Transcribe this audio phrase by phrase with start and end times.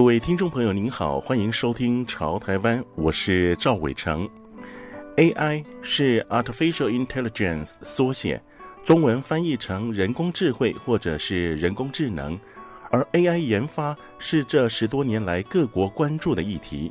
[0.00, 4.26] 各位听众朋友，您好，欢迎收听《潮台湾》，我是赵伟成。
[5.18, 8.42] AI 是 Artificial Intelligence 缩写，
[8.82, 12.40] 中文翻译成人工智慧或者是人工智能。
[12.90, 16.90] 而 AI 研发是这十多年来各国关注的议题。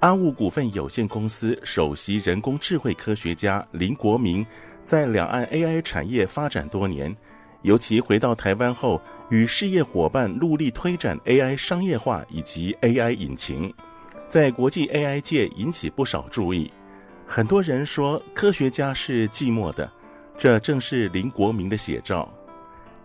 [0.00, 4.44] 阿物股份有限公司首席人工智慧科学家林国明，
[4.82, 7.16] 在两岸 AI 产业发展多年。
[7.64, 9.00] 尤其回到台湾后，
[9.30, 13.72] 与事业伙伴陆力推展 AI 商业化以及 AI 引擎，
[14.28, 16.70] 在国际 AI 界引起不少注意。
[17.26, 19.90] 很多人说科学家是寂寞的，
[20.36, 22.30] 这正是林国明的写照。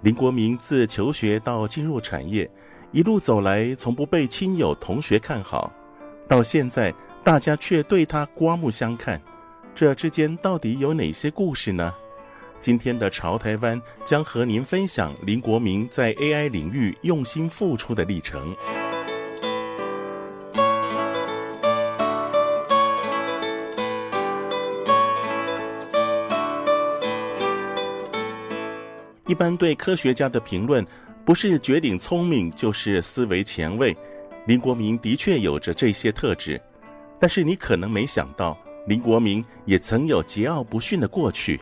[0.02, 2.50] 林国明自求学到进入产业，
[2.92, 5.72] 一路走来从不被亲友同学看好，
[6.28, 9.22] 到现在大家却对他刮目相看。
[9.74, 11.94] 这之间到底有哪些故事呢？
[12.60, 18.54] 今天的潮台湾将和您分享林国明在 AI 领域用心付出的历程。
[29.26, 30.86] 一般对科学家的评论，
[31.24, 33.96] 不是绝顶聪明，就是思维前卫。
[34.46, 36.60] 林国明的确有着这些特质，
[37.20, 41.62] 但是你可能没想到，林国明也曾有桀骜不驯的过去。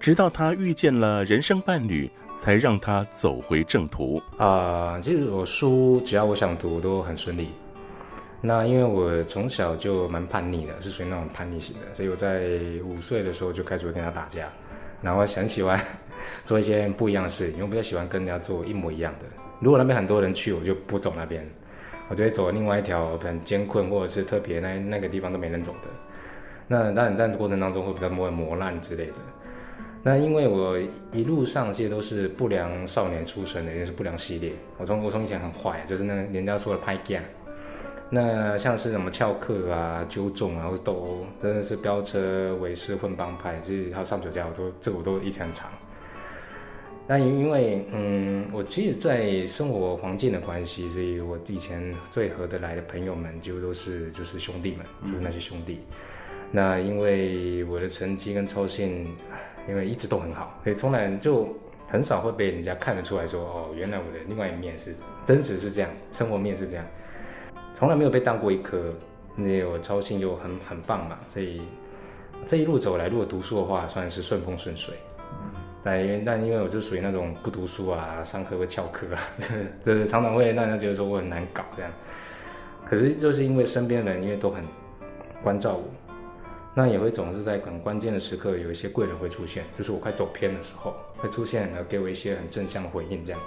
[0.00, 4.20] 直到他遇见了人生伴侣，才让他走回正途。
[4.38, 7.48] 啊、其实我书只要我想读都很顺利。
[8.40, 12.48] 那因为我从小就蛮叛逆的，是属于那种叛逆型的，所以我在
[12.82, 14.48] 五岁的时候就开始会跟他打架。
[15.02, 15.78] 然后很喜欢
[16.46, 19.26] 做一些不一样的事，因为我比较喜欢跟人家做一模一样的。
[19.60, 21.46] 如果那边很多人去，我就不走那边，
[22.08, 25.88] 我就会走另外一条很艰困或者是特别那那个地方都没人走的。
[26.66, 29.12] 那但，但过程当中会比较磨磨烂之类的。
[30.02, 30.78] 那因为我
[31.12, 34.52] 一路上这些都是不良少年出身的，也是不良系列。
[34.78, 37.20] 我从我从以前很坏，就是那人家说的歹囝。
[38.08, 45.70] 那像是什么翘课啊、纠众啊，或者斗殴，真的是飙车、违誓、混帮派，就是还有上酒家，我都这个我都一直很长。
[47.06, 55.80] 那因为嗯，我其实，在生活环境的关系，所以我以前最合得来的朋友们，几乎都是就是兄弟们，就是那些兄弟。
[55.90, 55.96] 嗯、
[56.50, 59.06] 那因为我的成绩跟操行。
[59.70, 61.48] 因为一直都很好，所以从来就
[61.88, 64.94] 很少会被人家看得出来说，哦，原来我的另外一面是
[65.24, 66.84] 真实是这样，生活面是这样，
[67.76, 68.92] 从来没有被当过一科。
[69.36, 71.62] 那我操心又很很棒嘛，所以
[72.46, 74.92] 这一路走来，如果读书的话，算是顺风顺水。
[75.82, 79.22] 但因为但因为我是属于那种不读书啊，上课会翘课啊，
[79.82, 81.90] 就是常常会让人觉得说我很难搞这样。
[82.84, 84.64] 可是就是因为身边的人，因为都很
[85.42, 85.84] 关照我。
[86.80, 93.22] 但也会总是在很关键的时刻，有一些贵人会出现，就是我快走偏的时候会出现，然后给我一些很正向的回应。
[93.22, 93.40] 这样，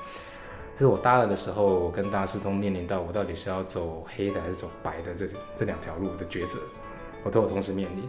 [0.75, 6.59] 这是我大二的时候，我跟大师通面临到我到底是要走黑的还是走白的这这两条路的抉择，
[7.23, 8.07] 我都有同时面临。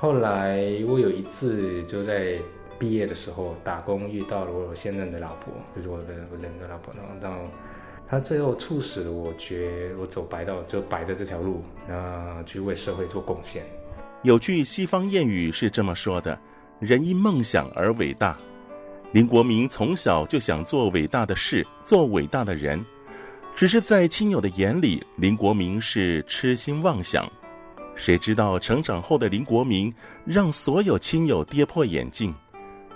[0.00, 0.56] 后来
[0.88, 2.38] 我有一次就在
[2.78, 7.46] 毕业的时候打工，遇到了我现任的老婆，就是我的我的老婆，然后到
[8.08, 13.62] 她最后促使了我觉我走白道，就白的这条路，然后去为社会做贡献。
[14.22, 16.38] 有句西方谚语是这么说的
[16.80, 18.36] ：“人因梦想而伟大。”
[19.12, 22.84] 林国明从小就想做伟大的事，做伟大的人，
[23.54, 27.30] 只是在亲友的眼里，林国明是痴心妄想。
[27.94, 29.90] 谁知道成长后的林国明
[30.24, 32.34] 让所有亲友跌破眼镜，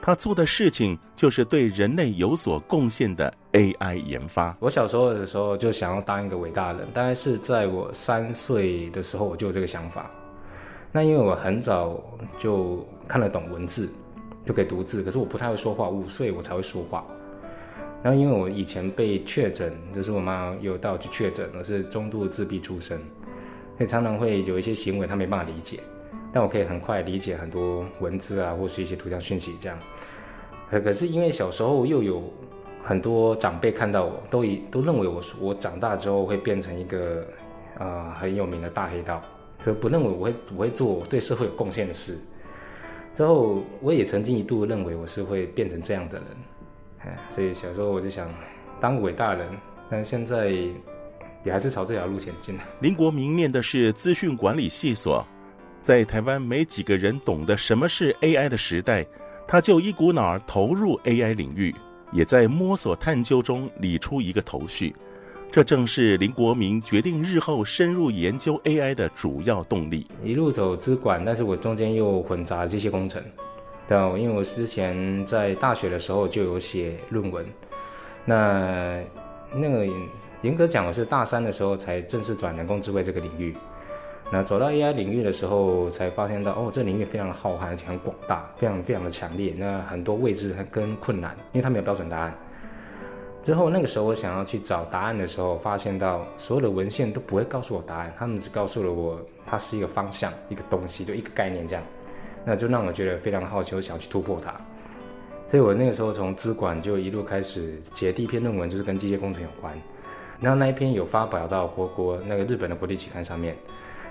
[0.02, 4.54] 他做的事情就是对人类有所贡献的 AI 研发。
[4.60, 10.10] 我小时候的时候就想要当一个伟大人，大概是在我三岁的时候我就有这个想法。
[10.92, 12.02] 那因为我很早
[12.38, 13.88] 就看得懂文字，
[14.44, 17.04] 就可以读字，可是我不太会说话，五岁我才会说话。
[18.02, 22.98] 然后因为我以前被确诊，就是我妈有带我去确诊，我是中度自闭出身，
[23.76, 25.78] 所以常常会有一些行为她没办法理解，
[26.32, 29.78] 但我可以很快理解很多文字啊，或是一些图像讯息这样。
[30.70, 32.22] 可可是因为小时候又有
[32.82, 37.24] 很多长辈看到我，都以都认为我我长大之后会变成一个
[37.78, 39.22] 啊、很有名的大黑道。
[39.60, 42.18] 就不认为我会我会做对社会有贡献的事。
[43.12, 46.26] 之后我也曾经一度认为我是会变成这样的人，
[47.00, 48.32] 哎，所以小时候我就想，
[48.80, 49.50] 当个伟大人，
[49.90, 50.48] 但现在
[51.44, 52.56] 也还是朝这条路前进。
[52.80, 55.26] 林国明念的是资讯管理系所，
[55.82, 59.04] 在台湾没几个人懂得什么是 AI 的时代，
[59.46, 61.74] 他就一股脑儿投入 AI 领域，
[62.12, 64.94] 也在摸索探究中理出一个头绪。
[65.52, 70.06] 这正是林国明决定日后深入研究 AI 的主要动力。
[70.22, 73.20] 一路走资管，但是我中间又混杂机械工程。
[73.88, 77.44] 对，因为我之前在大学的时候就有写论文，
[78.24, 79.00] 那
[79.52, 79.84] 那个
[80.42, 83.56] 严格讲，我是大三的时候才正式转人工智慧这个领域。
[84.30, 89.52] 那走到 AI 领域的时候，才发现到哦，这领域非常的浩瀚，而且很广大，非常非常的强烈。
[89.58, 92.32] 那很多位置跟困难，因为它没有标准答案。
[93.42, 101.82] 之后那个时候，我想要去找答案的时候，发现到所有的文献都不会告诉我答案，他们只告诉了我它是一个方向，一个东西，就一个概念这样。
[102.44, 104.54] 那就让我觉得非常好奇，我想要去突破它。
[105.48, 109.74] 所以我那个时候从资管就一路开始写第一篇论文，就是跟机械工程有关。
[110.38, 113.56] 然后那一篇有发表到国国那个日本的国际期刊上面。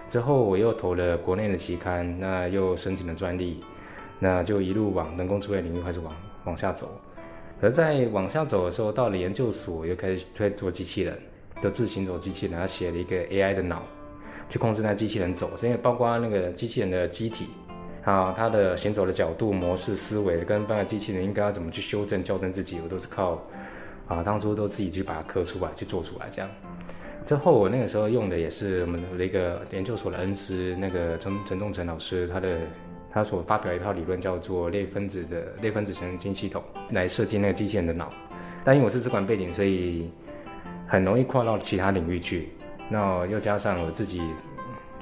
[0.08, 3.64] 之后我又投了国内的期刊，那又申请了专利，
[4.18, 6.14] 那就一路往人工智慧领域开始往
[6.46, 7.00] 往下走。
[7.62, 11.18] 而在往下走的时候，到了研究所又开始在做机器人，
[11.62, 13.84] 就自行走机器人，他写了一个 AI 的脑，
[14.50, 17.48] 去控制那机器人走，所以包括那个机器人的机体，
[18.06, 23.42] 啊，它的行走的角度、模式、思维，跟半个机器人应该要怎么去修正、校正自己，我都是靠，
[24.08, 26.50] 啊，当初都自己去把它刻出来、去做出来这样。
[27.26, 32.58] 之后我那个时候用的也是我们的一个研究所的恩师，那个陈陈仲成老师，他的。
[33.12, 38.12] 他所发表一套理论叫做类分子的类分子神经系统，来设计那个机器人的脑。
[38.64, 40.10] 但因为我是资管背景，所以
[40.88, 42.50] 很容易跨到其他领域去。
[42.90, 44.22] 那又加上我自己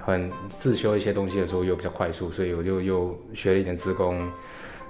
[0.01, 4.17] 很自修一些东西的时候又比较快速，所以我就又学了一点资工，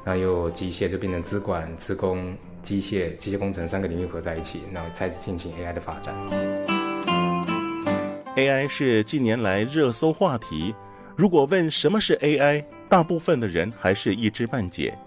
[0.04, 6.14] 然后又机械，就变成资管、资工、机械、机械工程三个领域合在一起，然后才进行 AI 的发展。
[8.36, 10.76] AI 是近年来热搜话题。
[11.16, 14.98] 如果问什么是 AI，大部分的人还是一知半解。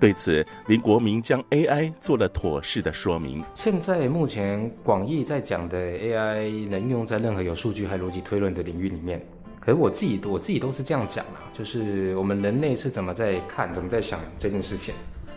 [0.00, 3.44] 对此，林国明将 AI 做了妥适的说明。
[3.54, 9.24] 现在目前广义在讲的 AI 能用在任何有数据和逻辑推论的领域里面。
[9.60, 14.94] 可是我自己，我自己都是这样讲啊，就是我们人类是怎么在看、怎么在想这件事情，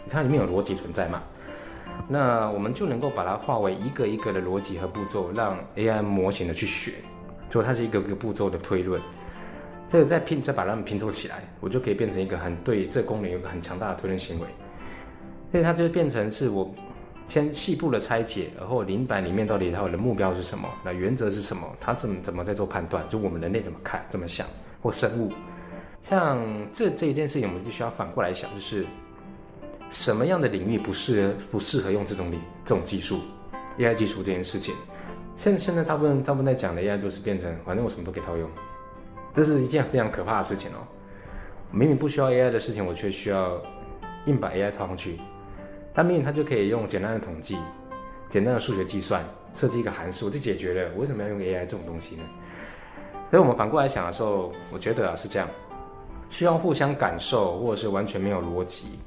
[0.10, 1.22] 它里面有逻辑存在嘛？
[2.08, 6.94] 那我们就能够把它化为一个一个的逻辑和步骤，让 AI 模型的去学，
[7.50, 9.00] 就它是一个个步骤的推论。
[9.88, 14.48] 这个再拼，再把它们拼凑起来，我就可以变成一个很对这功能有个很强大的推论行为。
[15.52, 16.74] 所以它就变成是我
[17.26, 24.48] 先细部的拆解，然后灵摆里面到底它的目标是什么，那原则是什么，它怎么怎么在做判断，就我们人类怎么看、怎么想，
[24.82, 25.32] 或生物。
[26.02, 26.42] 像
[26.74, 28.86] 这这一件事情，我们必须要反过来想，就是
[29.92, 33.22] 什么样的领域不适合不适合用这种领这种技术
[33.78, 34.74] ，AI 技术这件事情。
[35.38, 38.50] 现现在大部分大部分在讲的 AI 都是变成，反正我什么都给它用。
[39.34, 40.86] 这是一件非常可怕的事情哦！
[41.72, 43.60] 明明不需要 AI 的事情，我却需要
[44.28, 45.20] 硬把 AI 套上去。
[45.92, 47.58] 但明明它就可以用简单的统计、
[48.30, 50.92] 简单的数学计算，设计一个函数，就解决了。
[50.94, 52.24] 我为什么要用 AI 这种东西呢？
[53.32, 55.48] 所以我们反过来想的时候，我觉得啊是这样：
[56.30, 59.00] 需要互相感受，或者是完全没有逻辑，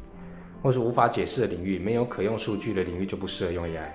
[0.60, 3.86] 或是无法解释的领域，没有可用数据的领域就不适合用 AI。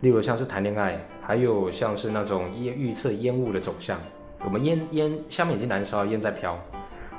[0.00, 3.98] 例如像是谈恋爱，还有像是那种烟预测烟雾的走向。
[4.44, 6.58] 我们烟烟下面已经燃烧，烟在飘。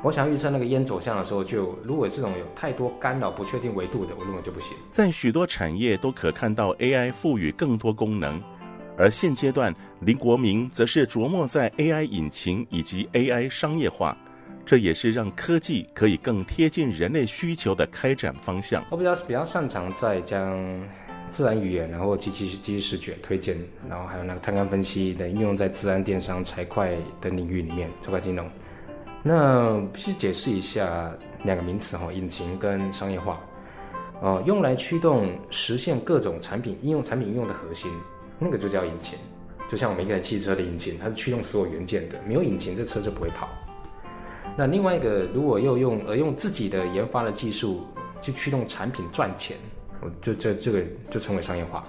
[0.04, 4.78] 我想预测那个烟走向的时候，就如果这种有太多干扰、不确定维度的，我认为就不行。
[4.92, 8.40] 在许多产业都可看到 AI 赋予更多功能，
[8.96, 14.16] 而现阶段林国明则是琢磨在 AI 引擎以及 AI 商业化，
[14.64, 18.84] 这也是让科技可以更贴近人类需求的开展方向。
[18.92, 20.56] 我比较比较擅长在将。
[21.30, 23.58] 自然语言，然后机器机器视觉推荐，
[23.90, 28.50] 然后还有那个探勘分析的应用在自然、电商、财会等领域里面，这块金融。
[29.24, 31.12] 那必须解释一下
[31.44, 33.40] 两个名词哈，引擎跟商业化。
[34.22, 37.92] 哦，用来驱动实现各种产品应用、产品应用的核心，
[38.40, 39.20] 那个就叫引擎。
[39.70, 43.50] 就像我们一台汽车的引擎，它是驱动所有元件的，没有引擎，这车就不会跑。
[44.56, 47.86] 那另外一个，如果又用而用自己的研发的技术
[48.22, 49.58] 去驱动产品赚钱。
[50.22, 51.84] 就这这个就称为商业化，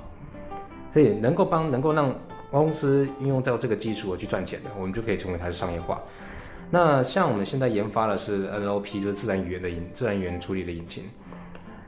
[0.93, 2.15] 所以能够帮能够让
[2.51, 6.03] 公司运用到这个技术去赚钱的，我们就可以称为它是商业化。
[6.71, 11.05] 那像我们现在研发的是 NLP，就是自然语言的引自然语言处理的引擎，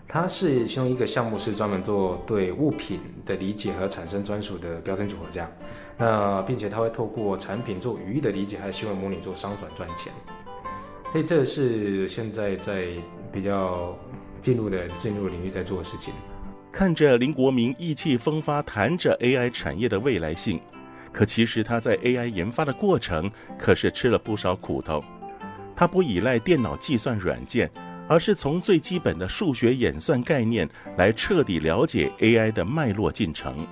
[0.07, 5.51] 它是其中一个项目，是专门做对物品的理解和产生专属的标签组合这样。
[5.97, 10.13] 那并且它会透过产品做语义的理解，还有行为模拟做商转赚钱。
[11.13, 12.87] 所以这个是现在在
[13.33, 13.97] 比较。
[14.41, 16.13] 进入的进入领域在做的事情。
[16.73, 20.61] 看着林国明意气风发谈着 AI 产业的未来性，
[21.13, 25.03] 可其实他在 AI 研发的过程可是吃了不少苦头。
[25.75, 27.71] 他不依赖电脑计算软件，
[28.07, 33.67] 而是从最基本的数学演算概念来彻底了解 AI 的脉络进程。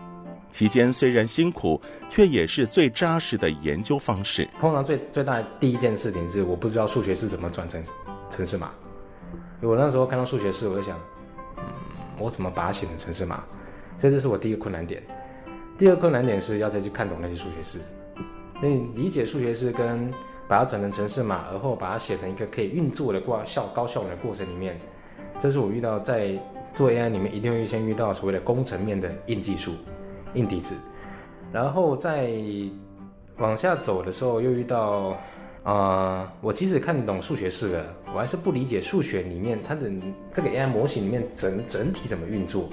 [0.51, 4.49] 期间虽然辛苦，却也是最扎实的研究方式。
[4.59, 7.85] 通常最最大的第一件事情是，我不知道数学是怎么转成
[8.31, 8.71] 程式码。
[9.61, 10.97] 我那时候看到数学式，我就想，
[11.57, 11.65] 嗯，
[12.19, 13.43] 我怎么把它写成程式码？
[13.97, 15.03] 所以这是我第一个困难点。
[15.77, 17.79] 第二个困难点是要再去看懂那些数学式。
[18.61, 20.13] 所以理解数学式跟
[20.49, 24.79] 把它转成程式码，而后把它写成一个可以运作的过效高效能的过程里面，
[25.39, 26.39] 这是我遇到在
[26.73, 29.73] 做 AI 里面一定会先遇到所谓的工程面的硬技术。
[30.35, 30.75] 硬底子，
[31.51, 32.31] 然后再
[33.39, 35.17] 往下走的时候，又遇到，
[35.65, 39.91] 呃，我即使看懂数学式了，我还是不理解数学里面它的
[40.33, 42.69] 这个 AI 模型里面整整体怎么运作。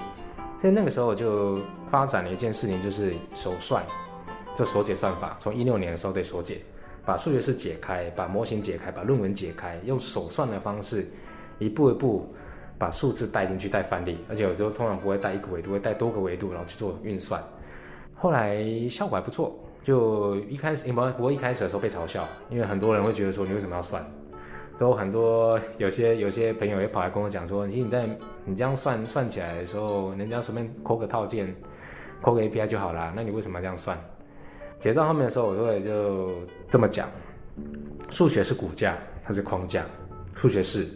[0.58, 3.84] 所以那个时候我就发展了一件事情，就是手算，
[4.56, 5.36] 就手解算法。
[5.38, 6.58] 从一六年的时候对手解，
[7.04, 11.06] 把数学式解开，把模型解开，把论文解开，用手算的方式，
[11.58, 12.26] 一步一步。
[12.78, 17.42] 把数字带进去，带范例，而且有时候通常不会带一个维度，会带多个维度，然后去做运算。
[18.14, 24.04] 后来效果还不错，就一开始，不不过一开始的时候被嘲笑，因为很多人会觉得说你为什么要算？
[24.76, 28.04] 之后很多有些有些朋友也跑来跟我讲说，其实你在
[28.44, 31.54] 你这样算算起来的时候，人家随便扣个套件，
[32.20, 33.96] 扣个 API 就好啦，那你为什么要这样算？
[34.80, 36.32] 结账后面的时候，我都会就
[36.68, 37.08] 这么讲：
[38.10, 39.84] 数学是骨架，它是框架，
[40.34, 40.88] 数学是。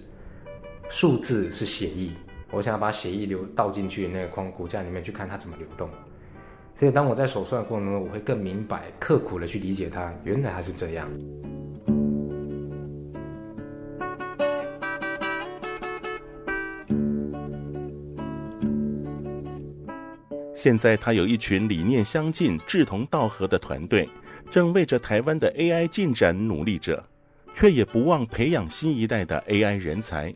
[0.92, 2.10] 数字是写意，
[2.50, 5.88] 我想要把写意流倒进去那个框骨架里面去看它怎么流动。
[6.80, 11.06] 所以当我在手算的过程中，我会更明白、刻苦的去理解它，原来还是这样。
[20.54, 24.08] 现在他有一群理念相近、志同道合的团队，
[24.48, 27.04] 正为着台湾的 AI 进展努力着，
[27.52, 30.34] 却也不忘培养新一代的 AI 人才。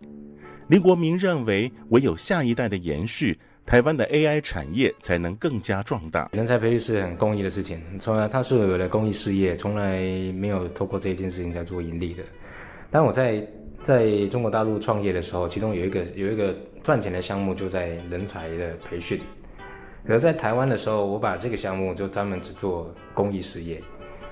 [0.69, 6.29] 林国明认为，唯有下一代的延续，台湾的 AI 产业才能更加壮大。
[6.33, 10.01] 人才培育是很公益的事情，从来它是我的公益事业，从来
[10.33, 12.23] 没有透过这一件事情在做盈利的。
[12.91, 13.45] 当我在
[13.79, 19.19] 在中国大陆创业的时候，其中有一个有一个赚钱的项目就在人才的培训。
[20.07, 23.77] 而在台湾的时候，我把这个项目就专门只做公益事业，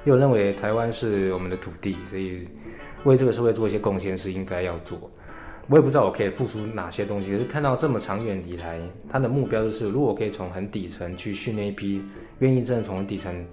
[0.04, 2.46] 因为我认为台湾是我们的土地，所以
[3.04, 5.10] 为这个社会做一些贡献是应该要做。
[5.68, 12.02] 我也不知道我可以付出哪些东西，可是看到这么长远以来，他的目标就是，如果可以从很底层去训练一批
[12.40, 13.46] 愿意真的从底层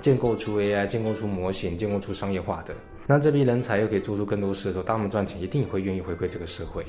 [0.00, 2.74] 建构出 AI、建构出模型、建构出商业化的，
[3.06, 6.84] 那这批人才又可以做出更多事的时候，他们赚钱，一定会愿意回馈这个社会，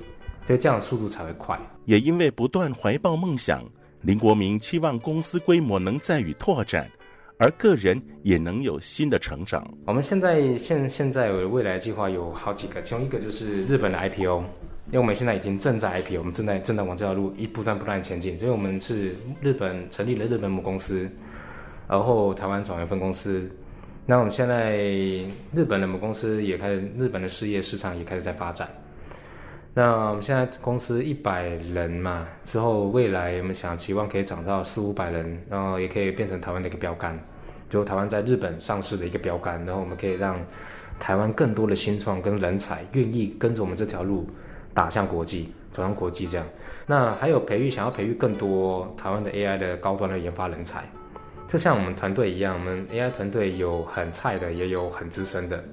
[0.45, 1.59] 所以这样的速度才会快。
[1.85, 3.63] 也因为不断怀抱梦想，
[4.03, 6.87] 林国明期望公司规模能再与拓展。
[7.39, 9.65] 而个人也能有新的成长。
[9.85, 14.43] 我们现在现现在未来计划有好几个，其中一个就是日本的 IPO，
[14.87, 21.09] 因为我们现在已经正在 IPO，我们正在正在往这条路一不断不断前进，所以我们是日本成立了日本母公司，
[21.87, 23.49] 然后台湾转为分公司。
[24.05, 24.75] 那我们现在
[25.53, 28.67] 日本的母公司也开始，日本的事业市场也开始在发展。
[29.75, 37.17] 那我们现在公司一百人嘛，之后未来我们想期望可以涨到四五百人，然后也可以变成台湾的一个标杆，
[37.69, 40.37] 就台湾在日本上市的一个标杆，然后我们可以让
[40.99, 44.27] 台湾更多的新创跟人才愿意跟着我们这条路
[44.73, 46.45] 打向国际，走向国际这样。
[46.87, 50.83] 那还有培育，想要培育更多台湾的 AI 的高端的研发人才，
[51.47, 55.63] 就像我们团队一样，我们 AI 团队有很菜的，也有很资深的。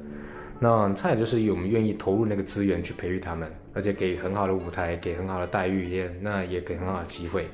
[0.59, 7.47] 那菜就是我们愿意投入那个资源去培育他们，而且给很好的舞台，给很好的待遇，也那也给很好的机会。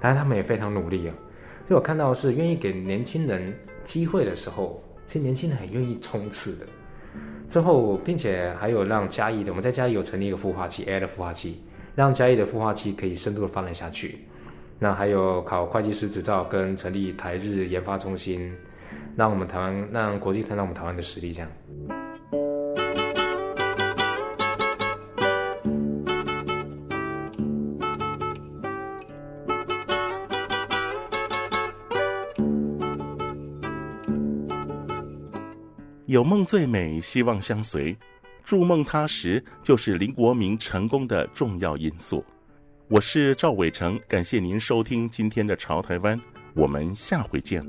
[0.00, 1.14] 当然他们也非常努力啊。
[1.66, 6.66] 所以我看到是愿意给年轻人机会的时候，其实年轻人很愿意冲刺的。
[7.48, 11.60] 之后，并且还有让嘉义的，我们在嘉义有成立一个孵化器，AI 的孵化器，
[11.96, 14.20] 让嘉义的孵化器可以深度的发展下去。
[14.78, 18.52] 那还有考会计师执照跟成立台日研发中心，
[19.16, 21.50] 让我们台湾让国际看到我们台湾的实力，这样。
[36.06, 37.96] 有梦最美，希望相随。
[38.44, 42.24] 筑梦踏实，就是林国民成功的重要因素。
[42.86, 46.16] 我是赵伟成，感谢您收听今天的《潮台湾》，
[46.54, 47.60] 我们下回见。